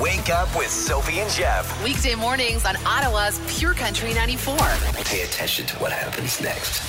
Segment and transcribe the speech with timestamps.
[0.00, 1.84] Wake up with Sophie and Jeff.
[1.84, 4.56] Weekday mornings on Ottawa's Pure Country 94.
[5.04, 6.80] Pay attention to what happens next.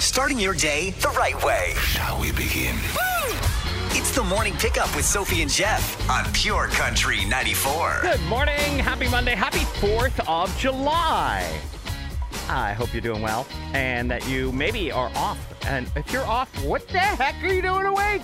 [0.00, 1.74] Starting your day the right way.
[1.78, 2.76] Shall we begin?
[3.90, 7.98] It's the morning pickup with Sophie and Jeff on Pure Country 94.
[8.02, 8.78] Good morning.
[8.78, 9.34] Happy Monday.
[9.34, 11.44] Happy 4th of July.
[12.48, 15.38] I hope you're doing well and that you maybe are off.
[15.66, 18.22] And if you're off, what the heck are you doing awake?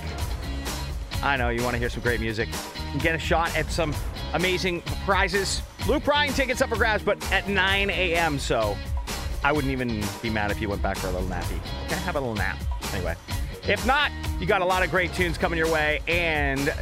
[1.25, 2.49] I know you want to hear some great music
[2.93, 3.93] and get a shot at some
[4.35, 5.63] amazing prizes.
[5.87, 8.39] Luke Bryan tickets up for grabs, but at 9 a.m.
[8.39, 8.77] So
[9.43, 11.59] I wouldn't even be mad if you went back for a little nappy.
[11.87, 12.59] Okay, have a little nap.
[12.93, 13.15] Anyway,
[13.67, 16.73] if not, you got a lot of great tunes coming your way, and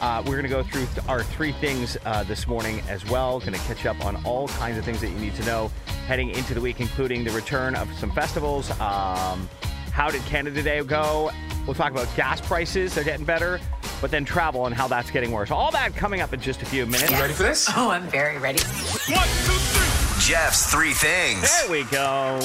[0.00, 3.40] uh, we're to go through our three things uh, this morning as well.
[3.40, 5.70] To catch up on all kinds of things that you need to know
[6.06, 8.70] heading into the week, including the return of some festivals.
[8.72, 9.48] Um,
[9.92, 11.30] how did Canada Day go?
[11.66, 13.58] We'll talk about gas prices, they're getting better,
[14.00, 15.50] but then travel and how that's getting worse.
[15.50, 17.10] All that coming up in just a few minutes.
[17.10, 17.68] You ready for this?
[17.76, 18.60] Oh, I'm very ready.
[18.60, 20.32] One, two, three.
[20.32, 21.42] Jeff's three things.
[21.42, 22.40] There we go.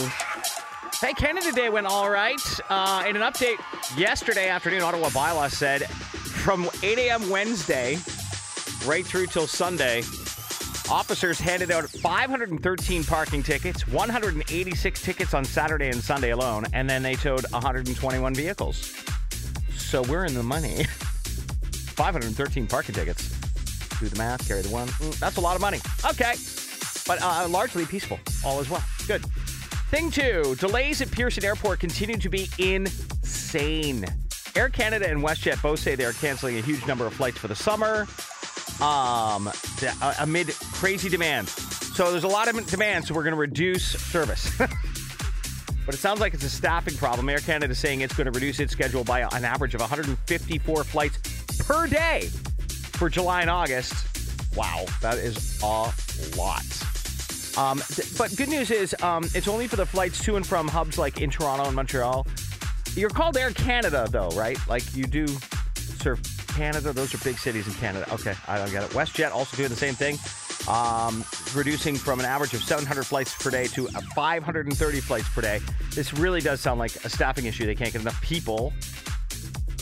[1.02, 2.40] Hey, Canada Day went all right.
[2.70, 3.58] Uh, in an update
[3.98, 7.30] yesterday afternoon, Ottawa Bylaw said from 8 a.m.
[7.30, 7.97] Wednesday
[8.86, 10.00] right through till Sunday,
[10.92, 17.02] officers handed out 513 parking tickets, 186 tickets on Saturday and Sunday alone, and then
[17.02, 18.94] they towed 121 vehicles.
[19.75, 20.86] So we're in the money.
[21.92, 23.30] 513 parking tickets.
[24.00, 24.88] Do the math, carry the one.
[24.88, 25.80] Mm, that's a lot of money.
[26.06, 26.34] Okay.
[27.06, 28.20] But uh, largely peaceful.
[28.44, 28.84] All is well.
[29.08, 29.23] Good.
[29.92, 34.06] Thing two delays at Pearson Airport continue to be insane.
[34.56, 37.47] Air Canada and WestJet both say they are canceling a huge number of flights for
[37.47, 38.08] the summer
[38.81, 41.47] um, uh, amid crazy demand.
[41.50, 44.52] So there's a lot of demand, so we're going to reduce service.
[44.58, 47.30] but it sounds like it's a staffing problem.
[47.30, 50.84] Air Canada is saying it's going to reduce its schedule by an average of 154
[50.84, 52.30] flights per day
[52.94, 54.55] for July and August.
[54.55, 55.91] Wow, that is a
[56.38, 56.66] lot.
[57.57, 60.67] Um, th- but good news is um, it's only for the flights to and from
[60.67, 62.28] hubs like in Toronto and Montreal.
[62.95, 64.57] You're called Air Canada, though, right?
[64.67, 65.28] Like you do
[65.75, 66.94] serve Canada.
[66.94, 68.06] Those are big cities in Canada.
[68.13, 68.91] Okay, I don't get it.
[68.91, 70.17] WestJet also doing the same thing,
[70.67, 71.23] um,
[71.56, 75.59] reducing from an average of 700 flights per day to uh, 530 flights per day.
[75.94, 77.66] This really does sound like a staffing issue.
[77.66, 78.73] They can't get enough people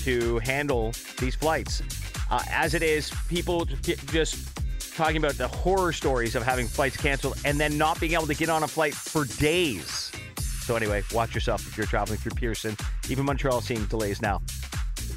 [0.04, 1.82] to handle these flights.
[2.30, 4.58] Uh, as it is, people just
[4.96, 8.36] talking about the horror stories of having flights canceled and then not being able to
[8.36, 10.12] get on a flight for days.
[10.38, 12.76] So anyway, watch yourself if you're traveling through Pearson.
[13.10, 14.42] Even Montreal seeing delays now.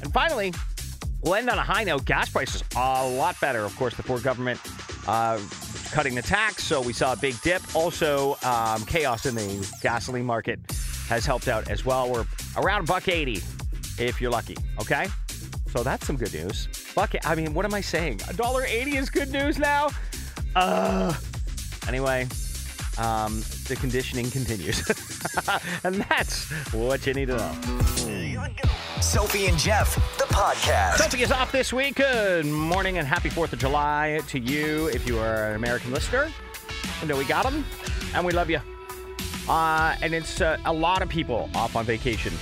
[0.01, 0.53] And finally,
[1.21, 2.05] we'll end on a high note.
[2.05, 3.59] Gas prices a lot better.
[3.59, 4.59] Of course, the Ford government
[5.07, 5.39] uh,
[5.91, 7.61] cutting the tax, so we saw a big dip.
[7.75, 10.59] Also, um, chaos in the gasoline market
[11.07, 12.11] has helped out as well.
[12.11, 12.25] We're
[12.57, 13.43] around buck eighty,
[13.97, 14.57] if you're lucky.
[14.81, 15.07] Okay,
[15.67, 16.67] so that's some good news.
[16.95, 18.21] Buck, I mean, what am I saying?
[18.29, 19.89] A dollar eighty is good news now.
[20.55, 21.13] Uh,
[21.87, 22.27] anyway,
[22.97, 24.87] um, the conditioning continues,
[25.83, 28.53] and that's what you need to know.
[29.01, 30.97] Sophie and Jeff, the podcast.
[30.97, 31.95] Sophie is off this week.
[31.95, 36.31] Good morning and happy 4th of July to you if you are an American listener.
[37.01, 37.65] I know we got them
[38.15, 38.59] and we love you.
[39.49, 42.33] Uh, and it's uh, a lot of people off on vacation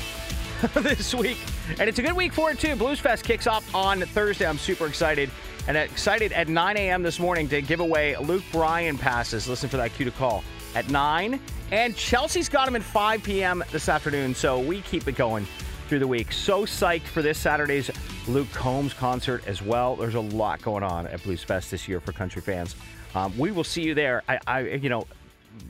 [0.76, 1.38] this week.
[1.80, 2.76] And it's a good week for it too.
[2.76, 4.46] Blues Fest kicks off on Thursday.
[4.46, 5.32] I'm super excited.
[5.68, 7.02] And excited at 9 a.m.
[7.02, 9.48] this morning to give away Luke Bryan passes.
[9.48, 10.44] Listen for that cue to call
[10.76, 11.40] at 9.
[11.72, 13.64] And Chelsea's got them at 5 p.m.
[13.72, 14.36] this afternoon.
[14.36, 15.48] So we keep it going
[15.88, 16.32] through the week.
[16.32, 17.90] So psyched for this Saturday's
[18.28, 19.96] Luke Combs concert as well.
[19.96, 22.76] There's a lot going on at Blues Fest this year for country fans.
[23.16, 24.22] Um, we will see you there.
[24.30, 25.08] I, I you know,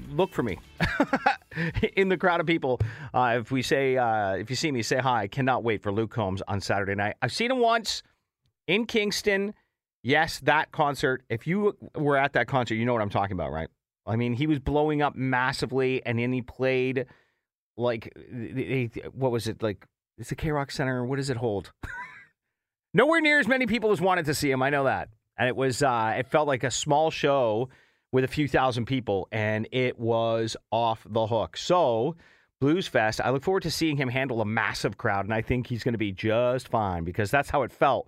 [0.10, 0.60] look for me
[1.96, 2.80] in the crowd of people.
[3.14, 5.24] Uh, if we say, uh, if you see me, say hi.
[5.24, 7.16] I cannot wait for Luke Combs on Saturday night.
[7.22, 8.04] I've seen him once
[8.68, 9.54] in Kingston.
[10.04, 11.24] Yes, that concert.
[11.30, 13.70] If you were at that concert, you know what I'm talking about, right?
[14.06, 17.06] I mean, he was blowing up massively, and then he played
[17.78, 18.12] like
[19.14, 19.86] what was it like?
[20.18, 21.06] It's the K Rock Center.
[21.06, 21.72] What does it hold?
[22.94, 24.62] Nowhere near as many people as wanted to see him.
[24.62, 25.84] I know that, and it was.
[25.84, 27.70] Uh, it felt like a small show
[28.12, 31.58] with a few thousand people, and it was off the hook.
[31.58, 32.16] So.
[32.60, 33.20] Blues Fest.
[33.20, 35.96] I look forward to seeing him handle a massive crowd, and I think he's going
[35.96, 38.08] to be just fine because that's how it felt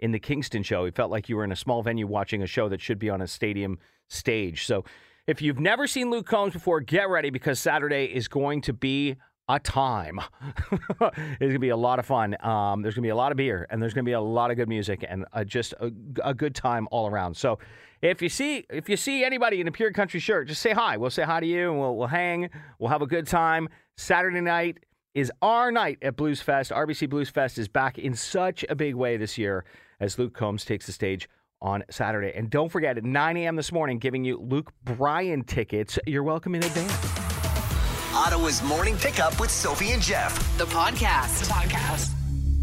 [0.00, 0.84] in the Kingston show.
[0.84, 3.10] It felt like you were in a small venue watching a show that should be
[3.10, 4.66] on a stadium stage.
[4.66, 4.84] So
[5.26, 9.16] if you've never seen Luke Combs before, get ready because Saturday is going to be
[9.48, 10.20] a time.
[11.00, 12.36] it's going to be a lot of fun.
[12.44, 14.20] Um, there's going to be a lot of beer and there's going to be a
[14.20, 15.90] lot of good music and uh, just a,
[16.22, 17.36] a good time all around.
[17.36, 17.58] So
[18.02, 20.96] if you see if you see anybody in a pure country shirt, just say hi.
[20.96, 22.50] We'll say hi to you and we'll we'll hang.
[22.78, 23.68] We'll have a good time.
[23.96, 24.78] Saturday night
[25.14, 26.70] is our night at Blues Fest.
[26.70, 29.64] RBC Blues Fest is back in such a big way this year
[29.98, 31.28] as Luke Combs takes the stage
[31.60, 32.32] on Saturday.
[32.36, 33.56] And don't forget, at 9 a.m.
[33.56, 35.98] this morning, giving you Luke Bryan tickets.
[36.06, 37.37] You're welcome in advance.
[38.18, 40.34] Ottawa's morning pickup with Sophie and Jeff.
[40.58, 41.38] The podcast.
[41.38, 42.10] The podcast.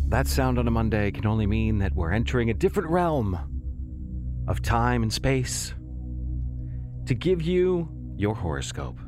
[0.10, 3.40] That sound on a Monday can only mean that we're entering a different realm
[4.50, 5.74] of time and space
[7.06, 9.00] to give you your horoscope.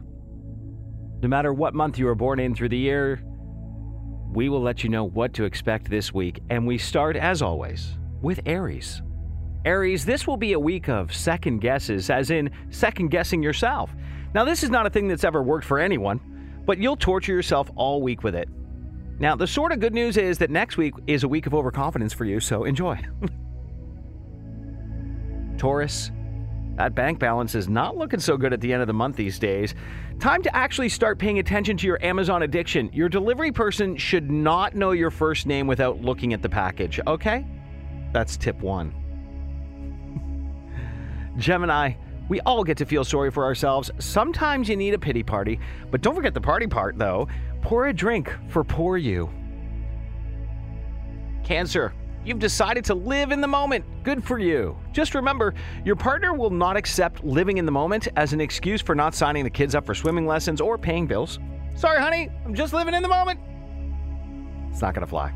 [1.22, 3.20] No matter what month you were born in through the year,
[4.32, 6.40] we will let you know what to expect this week.
[6.50, 7.90] And we start, as always,
[8.22, 9.02] with Aries.
[9.66, 13.94] Aries, this will be a week of second guesses, as in second guessing yourself.
[14.34, 16.22] Now, this is not a thing that's ever worked for anyone,
[16.68, 18.48] but you'll torture yourself all week with it.
[19.20, 22.14] Now, the sort of good news is that next week is a week of overconfidence
[22.14, 23.00] for you, so enjoy.
[25.58, 26.12] Taurus,
[26.76, 29.40] that bank balance is not looking so good at the end of the month these
[29.40, 29.74] days.
[30.20, 32.92] Time to actually start paying attention to your Amazon addiction.
[32.94, 37.44] Your delivery person should not know your first name without looking at the package, okay?
[38.14, 38.94] That's tip one.
[41.38, 41.94] Gemini,
[42.30, 43.92] we all get to feel sorry for ourselves.
[44.00, 45.60] Sometimes you need a pity party,
[45.92, 47.28] but don't forget the party part, though.
[47.62, 49.30] Pour a drink for poor you.
[51.44, 51.94] Cancer,
[52.28, 53.86] You've decided to live in the moment.
[54.04, 54.76] Good for you.
[54.92, 55.54] Just remember,
[55.86, 59.46] your partner will not accept living in the moment as an excuse for not signing
[59.46, 61.40] the kids up for swimming lessons or paying bills.
[61.76, 63.40] Sorry, honey, I'm just living in the moment.
[64.70, 65.32] It's not going to fly.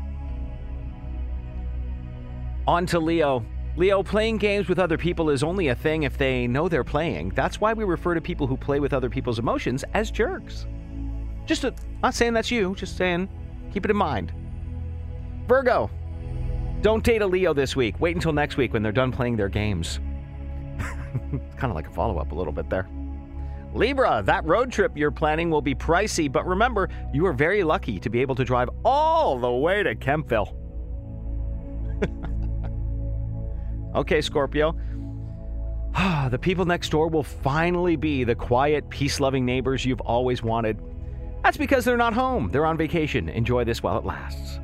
[2.66, 3.42] On to Leo.
[3.74, 7.30] Leo, playing games with other people is only a thing if they know they're playing.
[7.30, 10.66] That's why we refer to people who play with other people's emotions as jerks.
[11.46, 13.30] Just a, not saying that's you, just saying
[13.72, 14.32] keep it in mind.
[15.48, 15.90] Virgo,
[16.82, 17.98] don't date a Leo this week.
[17.98, 20.00] Wait until next week when they're done playing their games.
[21.32, 22.86] it's kind of like a follow up a little bit there.
[23.72, 27.98] Libra, that road trip you're planning will be pricey, but remember, you are very lucky
[28.00, 30.54] to be able to drive all the way to Kemptville.
[33.94, 34.76] okay, Scorpio.
[36.30, 40.80] the people next door will finally be the quiet, peace loving neighbors you've always wanted.
[41.42, 43.28] That's because they're not home, they're on vacation.
[43.28, 44.60] Enjoy this while it lasts.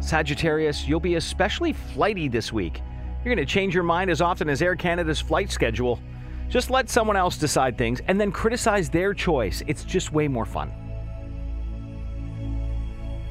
[0.00, 2.80] Sagittarius, you'll be especially flighty this week.
[3.24, 6.00] You're going to change your mind as often as Air Canada's flight schedule.
[6.48, 9.62] Just let someone else decide things and then criticize their choice.
[9.66, 10.72] It's just way more fun.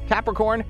[0.08, 0.64] Capricorn,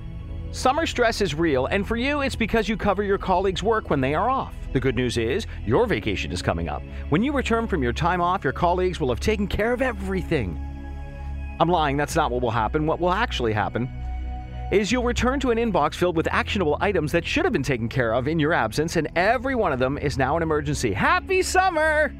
[0.52, 4.00] summer stress is real, and for you, it's because you cover your colleagues' work when
[4.00, 4.54] they are off.
[4.72, 6.82] The good news is, your vacation is coming up.
[7.08, 10.58] When you return from your time off, your colleagues will have taken care of everything.
[11.58, 12.86] I'm lying, that's not what will happen.
[12.86, 13.88] What will actually happen
[14.72, 17.88] is you'll return to an inbox filled with actionable items that should have been taken
[17.88, 20.92] care of in your absence, and every one of them is now an emergency.
[20.92, 22.14] Happy summer!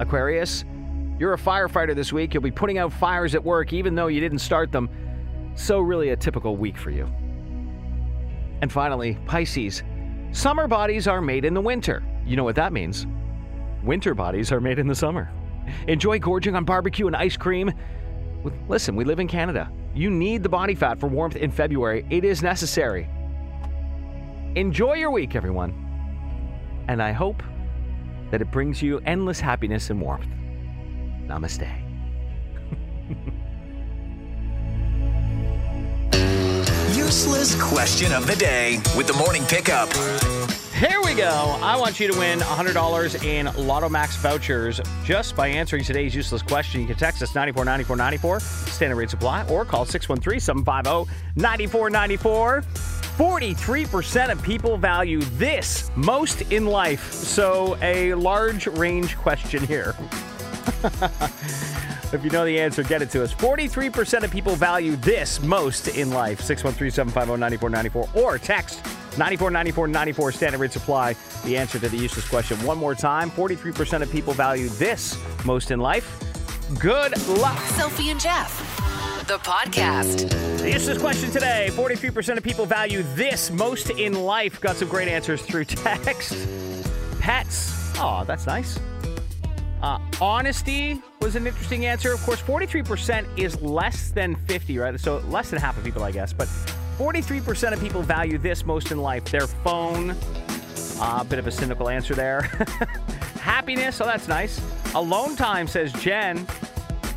[0.00, 0.64] Aquarius,
[1.20, 2.34] you're a firefighter this week.
[2.34, 4.90] You'll be putting out fires at work even though you didn't start them.
[5.54, 7.08] So, really, a typical week for you.
[8.60, 9.82] And finally, Pisces,
[10.32, 12.02] summer bodies are made in the winter.
[12.26, 13.06] You know what that means?
[13.82, 15.30] Winter bodies are made in the summer.
[15.88, 17.72] Enjoy gorging on barbecue and ice cream.
[18.68, 19.70] Listen, we live in Canada.
[19.94, 22.04] You need the body fat for warmth in February.
[22.10, 23.08] It is necessary.
[24.56, 25.72] Enjoy your week, everyone.
[26.88, 27.42] And I hope
[28.30, 30.28] that it brings you endless happiness and warmth.
[31.26, 31.68] Namaste.
[37.14, 39.88] Useless question of the day with the morning pickup.
[40.74, 41.56] Here we go.
[41.62, 46.42] I want you to win $100 in Lotto Max vouchers just by answering today's useless
[46.42, 46.80] question.
[46.80, 52.62] You can text us 949494, standard rate supply, or call 613 750 9494.
[52.62, 57.12] 43% of people value this most in life.
[57.12, 59.94] So, a large range question here.
[62.14, 63.34] if you know the answer, get it to us.
[63.34, 66.40] 43% of people value this most in life.
[66.40, 68.84] 613 750 9494, or text
[69.18, 71.16] 94, 94, 94 standard rate supply.
[71.44, 72.56] The answer to the useless question.
[72.64, 76.20] One more time 43% of people value this most in life.
[76.78, 77.58] Good luck.
[77.60, 78.58] Sophie and Jeff,
[79.26, 80.30] the podcast.
[80.58, 84.60] The useless question today 43% of people value this most in life.
[84.60, 86.48] Got some great answers through text.
[87.20, 87.92] Pets.
[87.98, 88.78] Oh, that's nice.
[89.82, 92.12] Uh, honesty was an interesting answer.
[92.12, 95.00] Of course, 43% is less than 50, right?
[95.00, 96.34] So less than half of people, I guess.
[96.34, 96.48] But
[96.98, 100.10] 43% of people value this most in life their phone.
[100.10, 100.16] A
[101.00, 102.42] uh, bit of a cynical answer there.
[103.40, 104.60] Happiness, oh, that's nice.
[104.94, 106.46] Alone time, says Jen.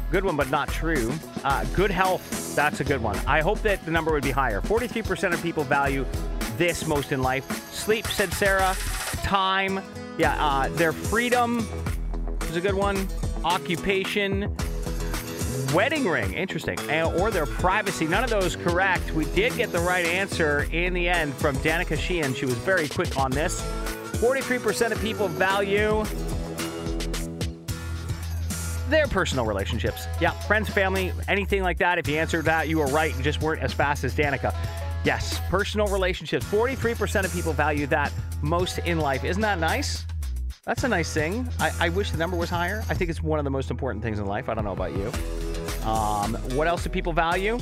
[0.09, 1.13] Good one, but not true.
[1.43, 3.17] Uh, good health, that's a good one.
[3.27, 4.61] I hope that the number would be higher.
[4.61, 6.05] 43% of people value
[6.55, 7.73] this most in life.
[7.73, 8.73] Sleep, said Sarah.
[9.23, 9.81] Time,
[10.17, 11.67] yeah, uh, their freedom
[12.43, 13.05] is a good one.
[13.43, 14.55] Occupation,
[15.73, 16.33] wedding ring.
[16.33, 16.79] Interesting.
[16.89, 18.05] Or their privacy.
[18.05, 19.11] None of those correct.
[19.11, 22.33] We did get the right answer in the end from Danica Sheehan.
[22.33, 23.61] She was very quick on this.
[24.17, 26.03] 43% of people value
[28.89, 30.07] their personal relationships.
[30.21, 31.97] Yeah, friends, family, anything like that.
[31.97, 34.55] If you answered that, you were right and just weren't as fast as Danica.
[35.03, 36.45] Yes, personal relationships.
[36.45, 39.23] 43% of people value that most in life.
[39.23, 40.05] Isn't that nice?
[40.67, 41.47] That's a nice thing.
[41.61, 42.83] I, I wish the number was higher.
[42.89, 44.49] I think it's one of the most important things in life.
[44.49, 45.07] I don't know about you.
[45.87, 47.57] Um, what else do people value?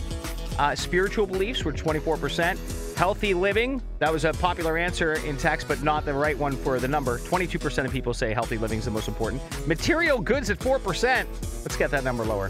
[0.57, 2.95] Uh, spiritual beliefs were 24%.
[2.97, 6.79] Healthy living, that was a popular answer in text, but not the right one for
[6.79, 7.19] the number.
[7.19, 9.39] 22% of people say healthy living is the most important.
[9.67, 11.27] Material goods at 4%.
[11.61, 12.49] Let's get that number lower.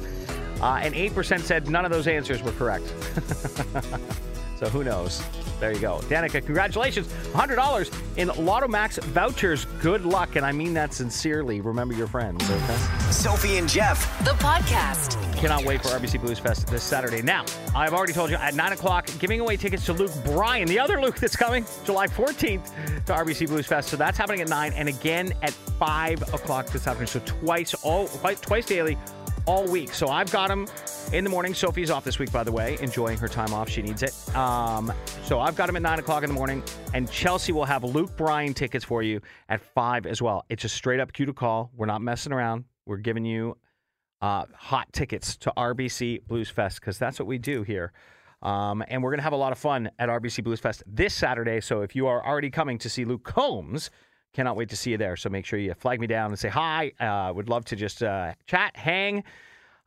[0.62, 2.88] Uh, and 8% said none of those answers were correct.
[4.58, 5.22] so who knows?
[5.60, 6.00] There you go.
[6.04, 7.08] Danica, congratulations.
[7.08, 9.66] $100 in Lotto Max vouchers.
[9.82, 10.36] Good luck.
[10.36, 11.62] And I mean that sincerely.
[11.62, 12.78] Remember your friends, okay?
[13.10, 14.18] Sophie and Jeff.
[14.26, 15.22] The podcast.
[15.38, 17.22] Cannot wait for RBC Blues Fest this Saturday.
[17.22, 17.46] Now,
[17.76, 21.02] I've already told you at 9 o'clock, giving away tickets to Luke Bryan, the other
[21.02, 23.90] Luke that's coming July 14th to RBC Blues Fest.
[23.90, 27.08] So that's happening at 9 and again at 5 o'clock this afternoon.
[27.08, 28.98] So twice, all twice daily,
[29.46, 29.94] all week.
[29.94, 30.68] So I've got him
[31.14, 31.54] in the morning.
[31.54, 33.70] Sophie's off this week, by the way, enjoying her time off.
[33.70, 34.14] She needs it.
[34.36, 34.92] Um,
[35.24, 36.64] so I've got him at 9 o'clock in the morning.
[36.94, 40.46] And Chelsea will have Luke Bryan tickets for you at 5 as well.
[40.50, 41.72] It's a straight up cue to call.
[41.76, 42.66] We're not messing around.
[42.86, 43.58] We're giving you
[44.22, 47.94] uh, hot tickets to RBC Blues Fest because that's what we do here.
[48.42, 51.14] Um, and we're going to have a lot of fun at RBC Blues Fest this
[51.14, 51.62] Saturday.
[51.62, 53.90] So if you are already coming to see Luke Combs,
[54.34, 55.16] cannot wait to see you there.
[55.16, 56.92] So make sure you flag me down and say hi.
[57.00, 59.24] Uh, would love to just uh, chat, hang.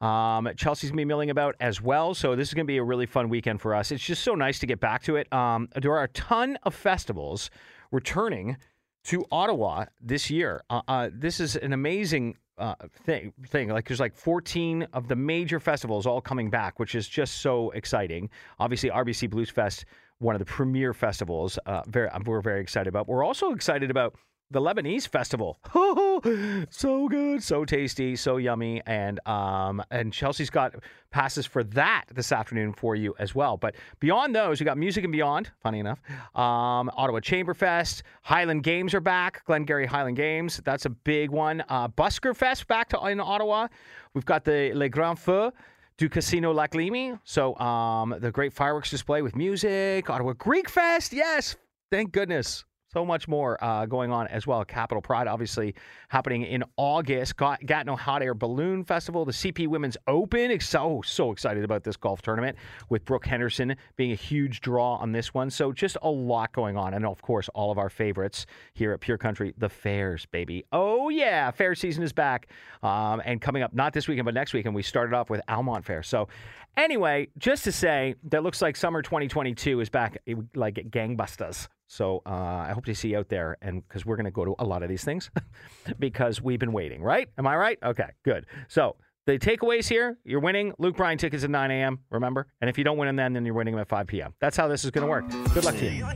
[0.00, 3.06] Um, Chelsea's gonna be milling about as well, so this is gonna be a really
[3.06, 3.90] fun weekend for us.
[3.90, 5.32] It's just so nice to get back to it.
[5.32, 7.50] Um, there are a ton of festivals
[7.90, 8.56] returning
[9.04, 10.62] to Ottawa this year.
[10.70, 12.74] Uh, uh, this is an amazing uh,
[13.04, 13.32] thing.
[13.46, 17.40] Thing like there's like 14 of the major festivals all coming back, which is just
[17.40, 18.28] so exciting.
[18.58, 19.84] Obviously, RBC Blues Fest,
[20.18, 21.58] one of the premier festivals.
[21.66, 23.08] Uh, very, we're very excited about.
[23.08, 24.16] We're also excited about
[24.50, 25.58] the Lebanese festival.
[25.74, 30.74] Oh, so good, so tasty, so yummy, and um, and Chelsea's got
[31.10, 33.56] passes for that this afternoon for you as well.
[33.56, 35.50] But beyond those, we got music and beyond.
[35.62, 36.00] Funny enough,
[36.34, 39.44] um, Ottawa Chamber Fest, Highland Games are back.
[39.44, 41.62] Glengarry Highland Games, that's a big one.
[41.68, 43.68] Uh, Busker Fest back to in Ottawa.
[44.14, 45.52] We've got the Le Grand Feu
[45.98, 47.18] du Casino Lac Leamy.
[47.24, 50.08] So um, the great fireworks display with music.
[50.08, 51.56] Ottawa Greek Fest, yes,
[51.90, 54.64] thank goodness so much more uh, going on as well.
[54.64, 55.74] Capital Pride, obviously,
[56.08, 57.36] happening in August.
[57.36, 60.58] Got- Gatineau Hot Air Balloon Festival, the CP Women's Open.
[60.60, 62.56] So, so excited about this golf tournament
[62.88, 65.50] with Brooke Henderson being a huge draw on this one.
[65.50, 66.94] So, just a lot going on.
[66.94, 70.64] And of course, all of our favorites here at Pure Country, the fairs, baby.
[70.72, 72.48] Oh, yeah, fair season is back
[72.82, 74.64] um, and coming up not this weekend, but next week.
[74.64, 76.02] And we started off with Almonte Fair.
[76.02, 76.28] So,
[76.76, 80.16] anyway, just to say that looks like summer 2022 is back
[80.54, 81.68] like gangbusters.
[81.88, 84.44] So uh, I hope to see you out there, and because we're going to go
[84.44, 85.30] to a lot of these things
[85.98, 87.28] because we've been waiting, right?
[87.38, 87.78] Am I right?
[87.82, 88.46] Okay, good.
[88.68, 92.00] So the takeaways here: you're winning Luke Bryan tickets at 9 a.m.
[92.10, 94.34] Remember, and if you don't win them then, then you're winning them at 5 p.m.
[94.38, 95.28] That's how this is going to work.
[95.54, 96.06] Good luck to you.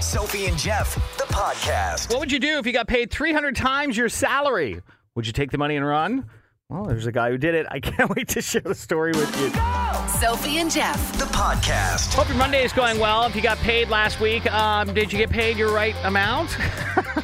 [0.00, 2.10] Sophie and Jeff, the podcast.
[2.10, 4.82] What would you do if you got paid 300 times your salary?
[5.14, 6.28] Would you take the money and run?
[6.72, 7.66] Well, there's a guy who did it.
[7.70, 9.50] I can't wait to share the story with you.
[10.18, 11.18] Sophie and Jeff.
[11.18, 12.14] The podcast.
[12.14, 13.26] Hope your Monday is going well.
[13.26, 16.56] If you got paid last week, um, did you get paid your right amount?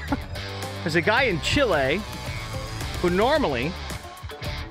[0.83, 2.03] There's a guy in Chile
[3.01, 3.73] who normally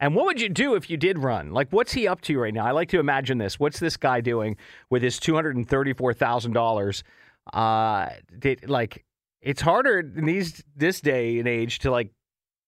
[0.04, 1.52] And what would you do if you did run?
[1.52, 2.66] Like, what's he up to right now?
[2.66, 3.58] I like to imagine this.
[3.58, 4.58] What's this guy doing
[4.90, 7.06] with his two hundred and thirty-four thousand dollars?
[7.54, 9.06] Uh, did like
[9.40, 12.12] it's harder in these this day and age to like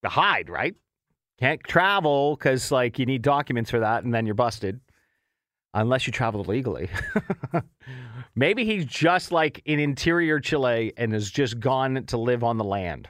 [0.06, 0.76] hide, right?
[1.38, 4.80] Can't travel because like you need documents for that, and then you're busted.
[5.74, 6.88] Unless you travel legally.
[8.38, 12.64] Maybe he's just like in interior Chile and has just gone to live on the
[12.64, 13.10] land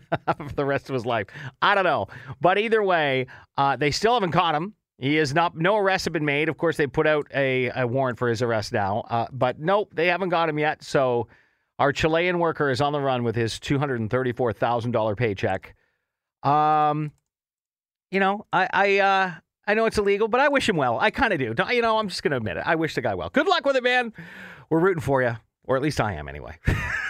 [0.48, 1.26] for the rest of his life.
[1.60, 2.08] I don't know.
[2.40, 4.74] But either way, uh, they still haven't caught him.
[4.98, 5.56] He is not.
[5.56, 6.48] No arrests have been made.
[6.48, 9.00] Of course, they put out a, a warrant for his arrest now.
[9.10, 10.82] Uh, but nope, they haven't got him yet.
[10.84, 11.26] So
[11.78, 15.16] our Chilean worker is on the run with his two hundred and thirty-four thousand dollar
[15.16, 15.74] paycheck.
[16.44, 17.10] Um,
[18.12, 19.32] you know, I I uh,
[19.66, 20.98] I know it's illegal, but I wish him well.
[21.00, 21.54] I kind of do.
[21.72, 22.64] You know, I'm just going to admit it.
[22.66, 23.30] I wish the guy well.
[23.30, 24.12] Good luck with it, man.
[24.70, 26.56] We're rooting for you, or at least I am anyway.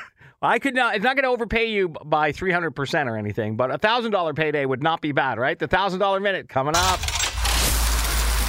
[0.42, 0.96] I could not.
[0.96, 4.34] It's not going to overpay you by 300 percent or anything, but a thousand dollar
[4.34, 5.56] payday would not be bad, right?
[5.58, 7.00] The thousand dollar minute coming up.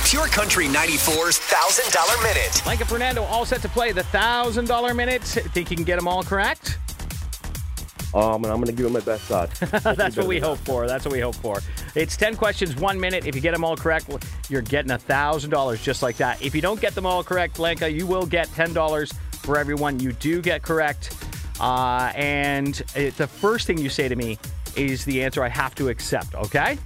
[0.05, 2.61] Pure Country 94's $1,000 Minute.
[2.67, 5.23] Mike and Fernando all set to play the thousand dollar minute.
[5.23, 6.77] Think you can get them all correct?
[8.13, 9.49] Um, and I'm going to give it my best shot.
[9.95, 10.85] That's what we hope for.
[10.85, 11.61] That's what we hope for.
[11.95, 13.25] It's 10 questions, one minute.
[13.25, 14.07] If you get them all correct,
[14.49, 16.39] you're getting a $1,000 just like that.
[16.43, 20.11] If you don't get them all correct, Blanca, you will get $10 for everyone you
[20.11, 21.15] do get correct.
[21.63, 24.37] Uh, and it, the first thing you say to me
[24.75, 26.77] is the answer I have to accept, okay?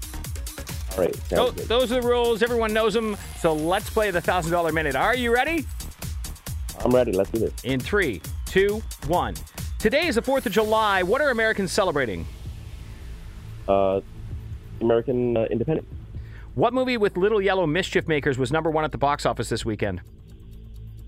[0.91, 1.55] All right, good.
[1.67, 2.43] those are the rules.
[2.43, 3.17] Everyone knows them.
[3.39, 4.95] So let's play the $1,000 minute.
[4.95, 5.65] Are you ready?
[6.85, 7.11] I'm ready.
[7.11, 7.53] Let's do this.
[7.63, 9.33] In three, two, one.
[9.79, 11.01] Today is the 4th of July.
[11.01, 12.27] What are Americans celebrating?
[13.67, 14.01] Uh,
[14.79, 15.87] American uh, Independence.
[16.53, 19.65] What movie with Little Yellow Mischief Makers was number one at the box office this
[19.65, 20.01] weekend?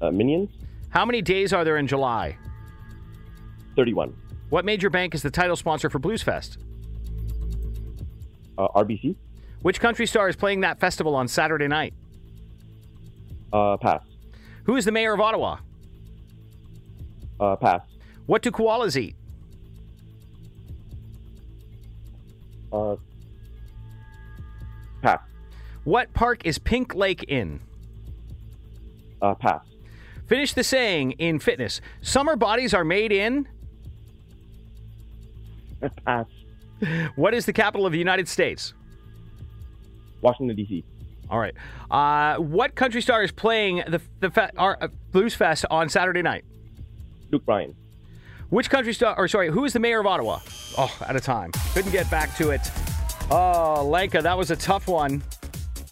[0.01, 0.49] Uh, Minions.
[0.89, 2.35] How many days are there in July?
[3.79, 4.13] 31.
[4.49, 6.57] What major bank is the title sponsor for Blues Fest?
[8.57, 9.15] Uh, RBC.
[9.61, 11.93] Which country star is playing that festival on Saturday night?
[13.53, 14.03] Uh, pass.
[14.65, 15.59] Who is the mayor of Ottawa?
[17.39, 17.79] Uh, pass.
[18.25, 19.15] What do koalas eat?
[22.73, 22.97] Uh,
[25.01, 25.21] pass.
[25.85, 27.61] What park is Pink Lake in?
[29.21, 29.61] Uh, pass.
[30.27, 31.79] Finish the saying in fitness.
[32.01, 33.47] Summer bodies are made in.
[36.05, 36.25] Pass.
[37.15, 38.73] What is the capital of the United States?
[40.21, 40.83] Washington D.C.
[41.29, 41.53] All right.
[41.91, 46.21] Uh, what country star is playing the the fe- our, uh, Blues Fest on Saturday
[46.21, 46.45] night?
[47.31, 47.75] Luke Bryan.
[48.49, 50.39] Which country star, or sorry, who is the mayor of Ottawa?
[50.77, 51.51] Oh, at a time.
[51.73, 52.61] Couldn't get back to it.
[53.29, 55.21] Oh, Lanka, that was a tough one.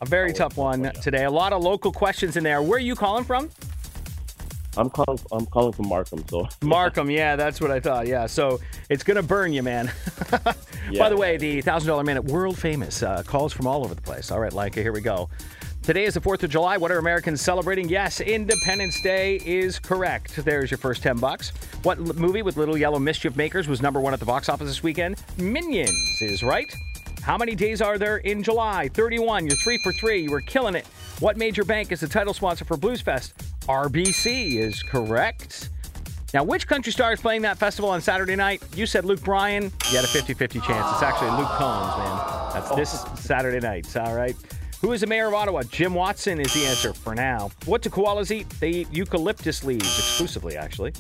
[0.02, 1.26] A very tough one today.
[1.26, 2.62] A lot of local questions in there.
[2.62, 3.50] Where are you calling from?
[4.78, 5.20] I'm calling.
[5.32, 6.24] I'm calling from Markham.
[6.28, 8.08] So Markham, yeah, that's what I thought.
[8.08, 8.60] Yeah, so
[8.90, 9.92] it's gonna burn you, man.
[10.92, 11.00] yeah.
[11.00, 14.02] By the way, the thousand dollar minute, world famous, uh, calls from all over the
[14.02, 14.32] place.
[14.32, 15.30] All right, Lanka, here we go.
[15.82, 16.76] Today is the Fourth of July.
[16.76, 17.88] What are Americans celebrating?
[17.88, 20.36] Yes, Independence Day is correct.
[20.36, 21.50] There's your first ten bucks.
[21.84, 24.84] What movie with Little Yellow Mischief Makers was number one at the box office this
[24.84, 25.24] weekend?
[25.38, 26.72] Minions is right.
[27.22, 28.90] How many days are there in July?
[28.94, 29.48] 31.
[29.48, 30.22] You're three for three.
[30.22, 30.88] You were killing it.
[31.20, 33.34] What major bank is the title sponsor for Blues Fest?
[33.68, 35.70] RBC is correct.
[36.34, 38.62] Now, which country star is playing that festival on Saturday night?
[38.76, 39.64] You said Luke Bryan.
[39.90, 40.92] You had a 50 50 chance.
[40.94, 42.54] It's actually Luke Combs, man.
[42.54, 43.96] That's this Saturday night.
[43.98, 44.36] All right.
[44.82, 45.64] Who is the mayor of Ottawa?
[45.64, 47.50] Jim Watson is the answer for now.
[47.66, 48.50] What do koalas eat?
[48.60, 50.94] They eat eucalyptus leaves exclusively, actually.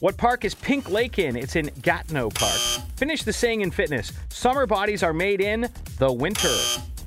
[0.00, 1.36] What park is Pink Lake in?
[1.36, 2.60] It's in Gatineau Park.
[2.96, 4.12] Finish the saying in fitness.
[4.28, 6.54] Summer bodies are made in the winter.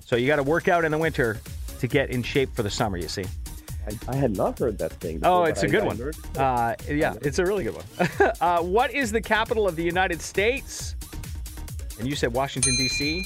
[0.03, 1.37] So you got to work out in the winter
[1.79, 3.25] to get in shape for the summer, you see.
[3.87, 5.21] I, I had not heard that thing.
[5.23, 6.13] Oh, it's a good I one.
[6.35, 8.31] Uh, yeah, it's a really good one.
[8.41, 10.95] uh, what is the capital of the United States?
[11.97, 13.23] And you said Washington, D.C.?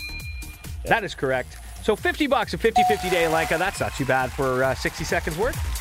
[0.85, 1.57] That is correct.
[1.83, 3.57] So 50 bucks a 50 50 day Lanka.
[3.57, 5.80] That's not too bad for uh, 60 seconds worth.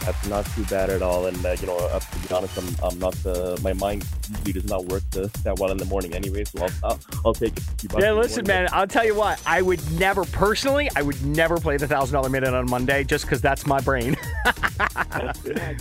[0.00, 1.26] That's not too bad at all.
[1.26, 3.58] And uh, you know, uh, to be honest, I'm, I'm not the.
[3.62, 6.44] My mind usually does not work the, that well in the morning anyway.
[6.44, 7.62] So I'll I'll, I'll take it.
[7.98, 9.40] Yeah, listen, man, I'll tell you what.
[9.46, 13.40] I would never, personally, I would never play the $1,000 minute on Monday just because
[13.40, 14.16] that's my brain.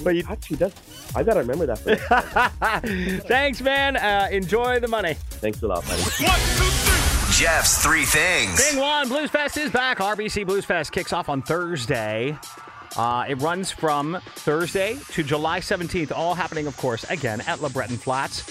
[0.03, 1.15] but you, Actually, that's.
[1.15, 1.79] I gotta remember that.
[1.79, 1.95] For
[3.27, 3.97] thanks, man.
[3.97, 5.15] Uh, enjoy the money.
[5.15, 5.97] Thanks a lot, man.
[7.31, 8.69] Jeff's three things.
[8.69, 9.99] Bing One Blues Fest is back.
[9.99, 12.37] RBC Blues Fest kicks off on Thursday.
[12.97, 17.97] Uh, it runs from Thursday to July 17th, all happening, of course, again at LeBreton
[17.97, 18.47] Flats.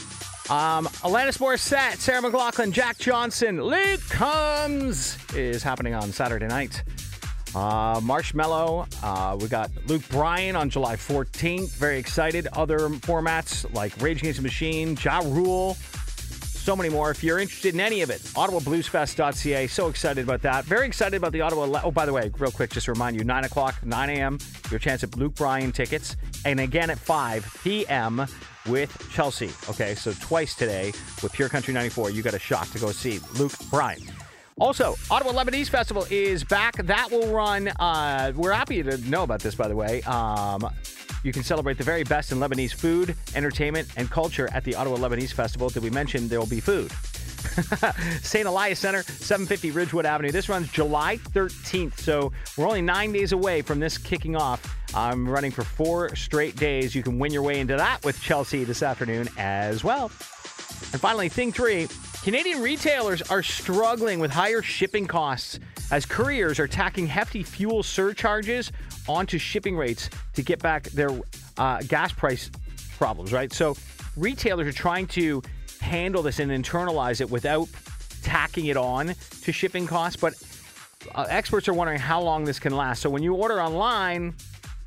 [0.50, 6.82] Um, Alanis Morissette, Sarah McLachlan, Jack Johnson, Luke Combs is happening on Saturday night.
[7.54, 11.74] Uh, Marshmello, uh, we got Luke Bryan on July 14th.
[11.76, 12.46] Very excited.
[12.52, 15.76] Other formats like Rage Against the Machine, Ja Rule,
[16.68, 17.10] so many more.
[17.10, 19.68] If you're interested in any of it, OttawaBluesFest.ca.
[19.68, 20.66] So excited about that.
[20.66, 21.64] Very excited about the Ottawa.
[21.64, 24.38] Le- oh, by the way, real quick, just to remind you, 9 o'clock, 9 a.m.,
[24.70, 26.18] your chance at Luke Bryan tickets.
[26.44, 28.26] And again at 5 p.m.
[28.66, 29.50] with Chelsea.
[29.70, 33.18] Okay, so twice today with Pure Country 94, you got a shot to go see
[33.38, 34.02] Luke Bryan.
[34.60, 36.76] Also, Ottawa Lebanese Festival is back.
[36.84, 37.68] That will run.
[37.68, 40.02] Uh, we're happy to know about this, by the way.
[40.02, 40.68] Um,
[41.22, 44.96] you can celebrate the very best in Lebanese food, entertainment, and culture at the Ottawa
[44.96, 45.68] Lebanese Festival.
[45.68, 46.92] Did we mention there will be food?
[48.22, 48.46] St.
[48.46, 50.30] Elias Center, 750 Ridgewood Avenue.
[50.30, 54.76] This runs July 13th, so we're only nine days away from this kicking off.
[54.94, 56.94] I'm running for four straight days.
[56.94, 60.10] You can win your way into that with Chelsea this afternoon as well.
[60.92, 61.88] And finally, thing three
[62.22, 65.58] Canadian retailers are struggling with higher shipping costs
[65.90, 68.72] as couriers are tacking hefty fuel surcharges
[69.08, 71.10] onto shipping rates to get back their
[71.56, 72.50] uh, gas price
[72.98, 73.52] problems, right?
[73.52, 73.76] So
[74.16, 75.42] retailers are trying to
[75.80, 77.68] handle this and internalize it without
[78.22, 80.34] tacking it on to shipping costs, but
[81.14, 83.00] uh, experts are wondering how long this can last.
[83.00, 84.34] So when you order online,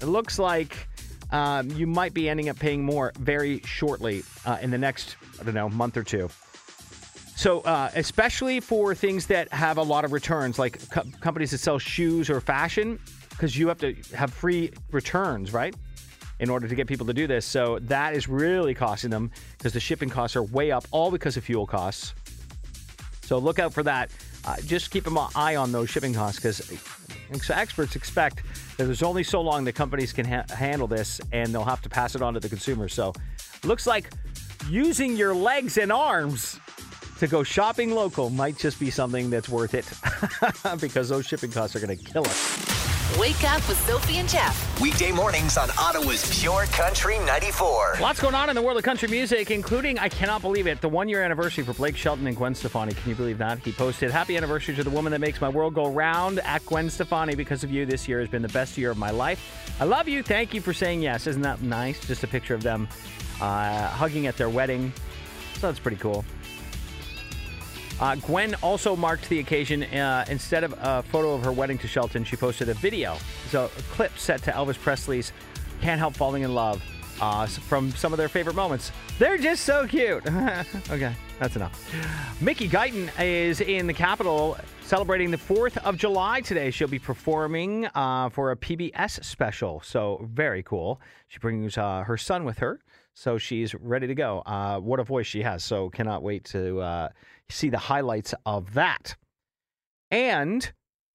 [0.01, 0.87] it looks like
[1.31, 5.43] um, you might be ending up paying more very shortly uh, in the next, I
[5.43, 6.29] don't know, month or two.
[7.41, 11.57] So, uh, especially for things that have a lot of returns, like co- companies that
[11.57, 12.99] sell shoes or fashion,
[13.31, 15.73] because you have to have free returns, right?
[16.39, 17.43] In order to get people to do this.
[17.43, 21.35] So, that is really costing them because the shipping costs are way up, all because
[21.35, 22.13] of fuel costs.
[23.23, 24.11] So, look out for that.
[24.45, 28.43] Uh, just keep an eye on those shipping costs because experts expect
[28.77, 31.89] that there's only so long that companies can ha- handle this and they'll have to
[31.89, 32.87] pass it on to the consumer.
[32.87, 33.13] So,
[33.63, 34.11] looks like
[34.69, 36.59] using your legs and arms
[37.21, 39.85] to go shopping local might just be something that's worth it
[40.81, 43.19] because those shipping costs are going to kill us.
[43.19, 44.81] Wake up with Sophie and Jeff.
[44.81, 47.97] Weekday mornings on Ottawa's Pure Country 94.
[48.01, 50.89] Lots going on in the world of country music, including, I cannot believe it, the
[50.89, 52.93] one year anniversary for Blake Shelton and Gwen Stefani.
[52.93, 53.59] Can you believe that?
[53.59, 56.89] He posted, Happy anniversary to the woman that makes my world go round at Gwen
[56.89, 57.35] Stefani.
[57.35, 59.75] Because of you, this year has been the best year of my life.
[59.79, 60.23] I love you.
[60.23, 61.27] Thank you for saying yes.
[61.27, 62.03] Isn't that nice?
[62.07, 62.87] Just a picture of them
[63.39, 64.91] uh, hugging at their wedding.
[65.59, 66.25] So that's pretty cool.
[68.01, 69.83] Uh, Gwen also marked the occasion.
[69.83, 73.17] Uh, instead of a photo of her wedding to Shelton, she posted a video.
[73.49, 75.31] So a clip set to Elvis Presley's
[75.81, 76.83] "Can't Help Falling in Love"
[77.21, 78.91] uh, from some of their favorite moments.
[79.19, 80.25] They're just so cute.
[80.89, 82.41] okay, that's enough.
[82.41, 86.71] Mickey Guyton is in the Capitol celebrating the 4th of July today.
[86.71, 89.79] She'll be performing uh, for a PBS special.
[89.85, 90.99] So very cool.
[91.27, 92.79] She brings uh, her son with her.
[93.13, 94.39] So she's ready to go.
[94.45, 95.63] Uh, what a voice she has.
[95.63, 96.81] So cannot wait to
[97.51, 99.15] see the highlights of that.
[100.09, 100.71] And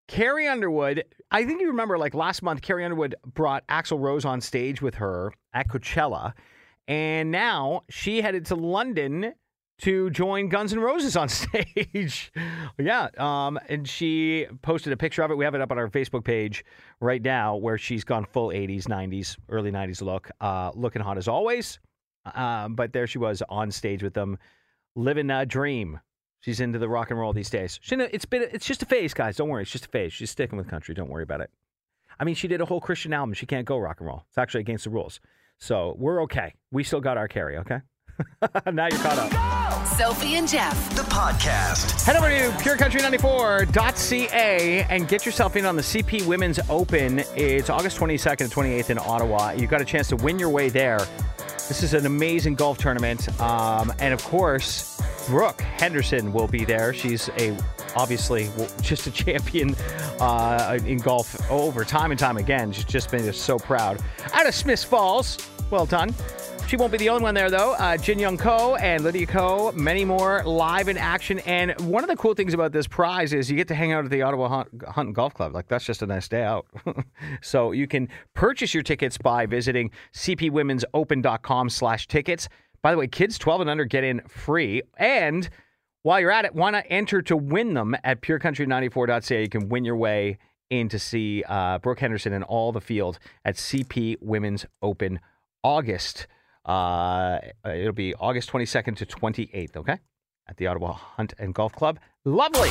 [0.09, 4.41] Carrie Underwood, I think you remember like last month, Carrie Underwood brought Axl Rose on
[4.41, 6.33] stage with her at Coachella.
[6.89, 9.35] And now she headed to London
[9.79, 12.33] to join Guns N' Roses on stage.
[12.79, 13.09] yeah.
[13.19, 15.37] Um, and she posted a picture of it.
[15.37, 16.65] We have it up on our Facebook page
[17.01, 21.29] right now where she's gone full 80s, 90s, early 90s look, uh, looking hot as
[21.29, 21.79] always.
[22.35, 24.39] Um, but there she was on stage with them,
[24.95, 26.01] living a dream.
[26.41, 27.81] She's into the rock and roll these days.
[27.83, 29.37] She, it's been it's just a phase, guys.
[29.37, 30.13] Don't worry, it's just a phase.
[30.13, 30.95] She's sticking with country.
[30.95, 31.51] Don't worry about it.
[32.19, 33.35] I mean, she did a whole Christian album.
[33.35, 34.25] She can't go rock and roll.
[34.29, 35.21] It's actually against the rules.
[35.59, 36.55] So we're okay.
[36.71, 37.57] We still got our Carrie.
[37.59, 37.81] Okay.
[38.73, 39.33] now you're caught up.
[39.87, 40.95] Sophie and Jeff.
[40.95, 42.05] The podcast.
[42.05, 47.21] Head over to purecountry94.ca and get yourself in on the CP Women's Open.
[47.35, 49.53] It's August 22nd and 28th in Ottawa.
[49.53, 50.99] You've got a chance to win your way there.
[51.69, 53.29] This is an amazing golf tournament.
[53.41, 56.95] Um, and of course, Brooke Henderson will be there.
[56.95, 57.57] She's a
[57.97, 58.49] obviously
[58.81, 59.75] just a champion
[60.21, 62.73] uh, in golf over time and time again.
[62.73, 64.03] She's just been just so proud.
[64.33, 65.39] Out of Smiths Falls.
[65.71, 66.15] Well done.
[66.69, 67.75] She won't be the only one there, though.
[67.75, 71.39] Uh, Jin Young Ko and Lydia Ko, many more live in action.
[71.41, 74.05] And one of the cool things about this prize is you get to hang out
[74.05, 75.55] at the Ottawa Hunt, Hunt and Golf Club.
[75.55, 76.67] Like, that's just a nice day out.
[77.41, 82.49] so you can purchase your tickets by visiting cpwomensopen.com slash tickets.
[82.87, 84.81] By the way, kids 12 and under get in free.
[84.97, 85.49] And
[86.05, 89.43] while you're at it, want to enter to win them at purecountry94.ca?
[89.43, 90.39] You can win your way
[90.71, 95.19] in to see uh, Brooke Henderson and all the field at CP Women's Open
[95.65, 96.29] August.
[96.65, 99.99] Uh, it'll be August 22nd to 28th, okay?
[100.49, 101.99] At the Ottawa Hunt and Golf Club.
[102.25, 102.71] Lovely.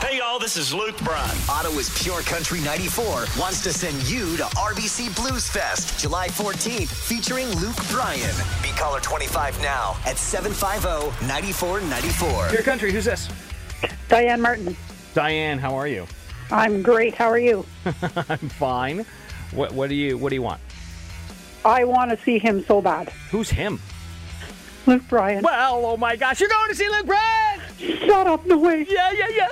[0.00, 1.36] Hey, y'all, this is Luke Bryan.
[1.50, 7.48] Ottawa's Pure Country 94 wants to send you to RBC Blues Fest July 14th featuring
[7.56, 8.32] Luke Bryan.
[8.62, 12.52] Be caller 25 now at 750-9494.
[12.52, 13.28] Your country, who's this?
[14.08, 14.76] Diane Martin.
[15.14, 16.06] Diane, how are you?
[16.52, 17.14] I'm great.
[17.14, 17.66] How are you?
[18.28, 19.04] I'm fine.
[19.50, 20.60] What, what do you What do you want?
[21.64, 23.08] I want to see him so bad.
[23.30, 23.80] Who's him?
[24.86, 25.42] Luke Bryan.
[25.42, 27.60] Well, oh my gosh, you're going to see Luke Bryan!
[27.78, 28.46] Shut up.
[28.46, 28.86] No way.
[28.88, 29.48] Yeah, yeah, yeah.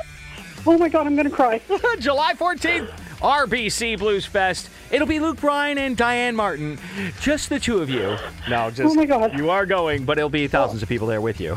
[0.66, 1.60] Oh my God, I'm going to cry.
[1.98, 2.88] July 14th.
[3.20, 4.68] RBC Blues Fest.
[4.90, 6.78] It'll be Luke Bryan and Diane Martin,
[7.20, 8.16] just the two of you.
[8.48, 9.36] No, oh just Oh my God.
[9.38, 11.56] you are going, but it'll be thousands of people there with you.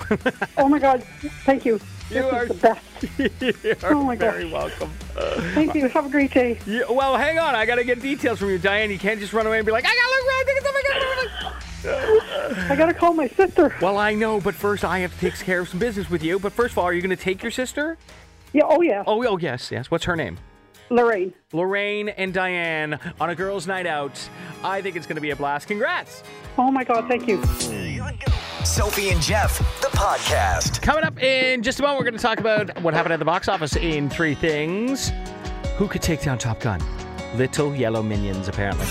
[0.58, 1.04] Oh my God.
[1.45, 1.80] Thank you.
[2.10, 2.82] You this are- the best.
[3.39, 4.34] you oh are Oh my gosh.
[4.34, 4.89] very welcome.
[5.54, 5.88] Thank you.
[5.89, 6.58] Have a great day.
[6.65, 7.54] Yeah, well, hang on.
[7.54, 8.89] I got to get details from you, Diane.
[8.89, 11.54] You can't just run away and be like, I got Luke Bryan tickets.
[11.86, 12.72] Oh my God.
[12.72, 13.76] I gotta call my sister.
[13.80, 16.39] Well, I know, but first I have to take care of some business with you.
[16.39, 17.98] But first of all, are you going to take your sister?
[18.54, 18.64] Yeah.
[18.66, 19.04] Oh yeah.
[19.06, 19.92] Oh, oh, yes, yes.
[19.92, 20.38] What's her name?
[20.90, 21.34] Lorraine.
[21.54, 24.20] Lorraine and Diane on a girls' night out.
[24.64, 25.68] I think it's going to be a blast.
[25.68, 26.24] Congrats.
[26.58, 27.08] Oh my God.
[27.08, 27.44] Thank you.
[28.66, 30.82] Sophie and Jeff, the podcast.
[30.82, 33.26] Coming up in just a moment, we're going to talk about what happened at the
[33.26, 35.12] box office in three things.
[35.78, 36.82] Who could take down Top Gun?
[37.36, 38.86] Little yellow minions, apparently.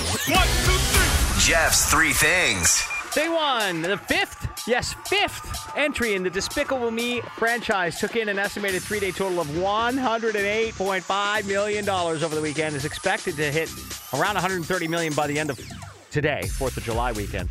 [1.40, 2.82] Jeff's three things.
[3.14, 7.98] They won the fifth, yes, fifth entry in the Despicable Me franchise.
[7.98, 12.76] Took in an estimated three day total of $108.5 million over the weekend.
[12.76, 13.70] Is expected to hit
[14.12, 15.58] around 130 million by the end of
[16.10, 17.48] today, 4th of July weekend.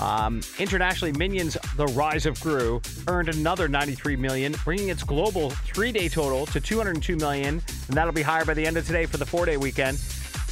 [0.00, 6.08] Um, internationally, Minions: The Rise of Gru earned another 93 million, bringing its global three-day
[6.08, 9.26] total to 202 million, and that'll be higher by the end of today for the
[9.26, 10.00] four-day weekend.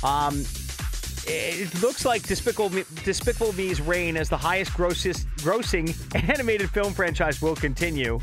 [0.03, 0.44] Um,
[1.28, 5.94] it looks like Despicable, Me, Despicable Me's reign as the highest grossest, grossing
[6.30, 8.20] animated film franchise will continue.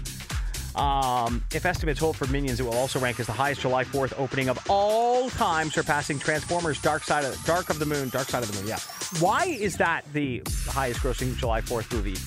[0.75, 4.13] Um, if estimates hold for Minions, it will also rank as the highest July 4th
[4.17, 8.09] opening of all time, surpassing Transformers: Dark Side of Dark of the Moon.
[8.09, 8.67] Dark Side of the Moon.
[8.67, 8.79] Yeah.
[9.19, 12.17] Why is that the highest grossing July 4th movie?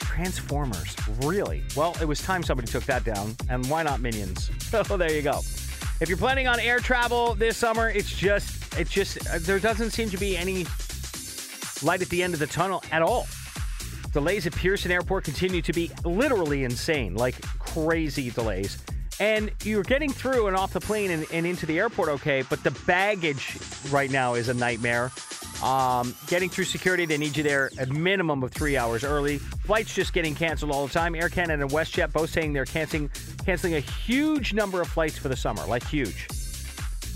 [0.00, 0.96] Transformers.
[1.22, 1.62] Really?
[1.76, 4.50] Well, it was time somebody took that down, and why not Minions?
[4.58, 5.40] So there you go.
[6.00, 9.90] If you're planning on air travel this summer, it's just, it's just, uh, there doesn't
[9.90, 10.66] seem to be any
[11.82, 13.26] light at the end of the tunnel at all.
[14.12, 18.78] Delays at Pearson Airport continue to be literally insane, like crazy delays.
[19.20, 22.62] And you're getting through and off the plane and, and into the airport okay, but
[22.62, 23.58] the baggage
[23.90, 25.10] right now is a nightmare.
[25.62, 29.38] Um, getting through security, they need you there a minimum of three hours early.
[29.38, 31.16] Flights just getting canceled all the time.
[31.16, 33.10] Air Canada and WestJet both saying they're canceling
[33.44, 36.28] canceling a huge number of flights for the summer, like huge.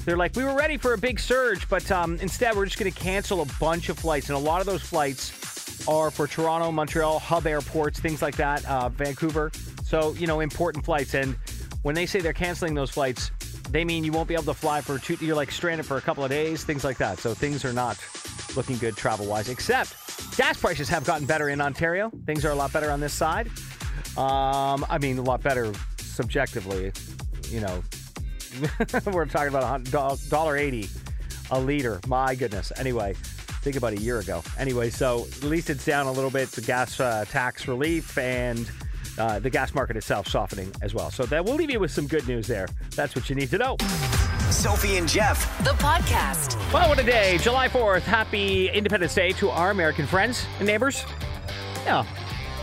[0.04, 2.90] They're like, we were ready for a big surge, but um, instead we're just going
[2.90, 6.72] to cancel a bunch of flights, and a lot of those flights are for Toronto,
[6.72, 9.52] Montreal, hub airports, things like that, uh, Vancouver.
[9.84, 11.14] So you know, important flights.
[11.14, 11.36] And
[11.82, 13.30] when they say they're canceling those flights,
[13.70, 15.16] they mean you won't be able to fly for two.
[15.20, 17.18] You're like stranded for a couple of days, things like that.
[17.18, 17.98] So things are not
[18.56, 19.48] looking good travel wise.
[19.48, 19.94] Except
[20.36, 22.10] gas prices have gotten better in Ontario.
[22.26, 23.48] Things are a lot better on this side.
[24.16, 26.92] Um, I mean, a lot better subjectively.
[27.48, 27.82] You know,
[29.12, 30.88] we're talking about a dollar eighty
[31.50, 32.00] a liter.
[32.06, 32.72] My goodness.
[32.76, 34.42] Anyway, think about a year ago.
[34.58, 36.50] Anyway, so at least it's down a little bit.
[36.50, 38.68] The gas uh, tax relief and
[39.18, 41.10] uh, the gas market itself softening as well.
[41.10, 42.66] So that will leave you with some good news there.
[42.96, 43.76] That's what you need to know.
[44.50, 45.58] Sophie and Jeff.
[45.64, 46.56] The podcast.
[46.72, 47.38] Well, what a day.
[47.38, 48.02] July 4th.
[48.02, 51.04] Happy Independence Day to our American friends and neighbors.
[51.84, 52.00] Yeah.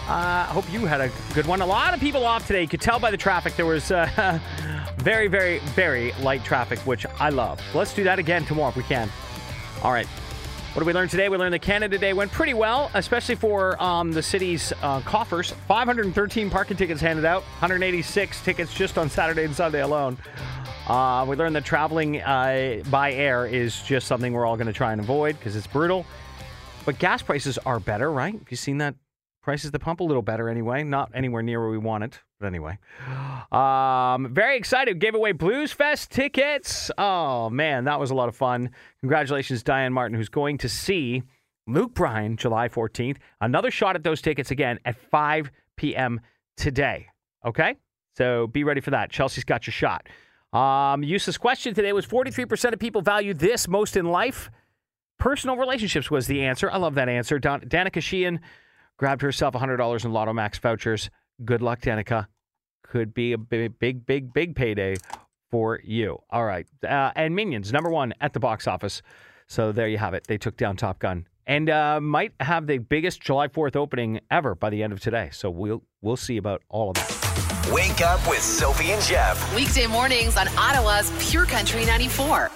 [0.07, 1.61] Uh, I hope you had a good one.
[1.61, 2.63] A lot of people off today.
[2.63, 4.39] You could tell by the traffic there was uh,
[4.99, 7.59] very, very, very light traffic, which I love.
[7.73, 9.09] Let's do that again tomorrow if we can.
[9.83, 10.07] All right.
[10.73, 11.29] What did we learn today?
[11.29, 15.51] We learned that Canada Day went pretty well, especially for um, the city's uh, coffers.
[15.67, 20.17] 513 parking tickets handed out, 186 tickets just on Saturday and Sunday alone.
[20.87, 24.73] Uh, we learned that traveling uh, by air is just something we're all going to
[24.73, 26.05] try and avoid because it's brutal.
[26.85, 28.33] But gas prices are better, right?
[28.33, 28.95] Have you seen that?
[29.49, 30.83] Prices the pump a little better anyway.
[30.83, 32.77] Not anywhere near where we want it, but anyway.
[33.51, 34.99] Um, very excited.
[34.99, 36.91] Gave away Blues Fest tickets.
[36.99, 38.69] Oh man, that was a lot of fun.
[38.99, 41.23] Congratulations, Diane Martin, who's going to see
[41.65, 43.17] Luke Bryan July 14th.
[43.41, 46.21] Another shot at those tickets again at 5 p.m.
[46.55, 47.07] today.
[47.43, 47.75] Okay,
[48.15, 49.09] so be ready for that.
[49.09, 50.09] Chelsea's got your shot.
[50.53, 54.51] Um, useless question today was 43% of people value this most in life.
[55.17, 56.69] Personal relationships was the answer.
[56.69, 57.39] I love that answer.
[57.39, 58.41] Don- Danica Sheehan
[58.99, 61.09] grabbed herself $100 in Lotto Max vouchers.
[61.43, 62.27] Good luck, Danica.
[62.83, 64.97] Could be a big, big, big, big payday
[65.49, 66.19] for you.
[66.29, 66.67] All right.
[66.83, 69.01] Uh, and Minions, number one at the box office.
[69.47, 70.27] So there you have it.
[70.27, 74.53] They took down Top Gun and uh, might have the biggest July 4th opening ever
[74.53, 75.29] by the end of today.
[75.31, 77.69] So we'll we'll see about all of that.
[77.71, 79.55] Wake up with Sophie and Jeff.
[79.55, 82.51] Weekday mornings on Ottawa's Pure Country 94.